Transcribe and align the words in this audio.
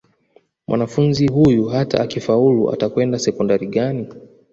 mwanafunzi 0.67 1.27
huyu 1.27 1.65
hata 1.65 1.99
akifaulu 2.01 2.71
atakwenda 2.73 3.19
sekondari 3.19 3.67
gani 3.67 4.07